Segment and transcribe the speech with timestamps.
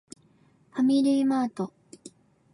[0.71, 1.71] ファミリーマート